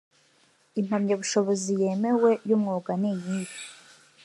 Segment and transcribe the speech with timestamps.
[0.79, 3.57] impamyabushobozi yemewe y umwuga niyihe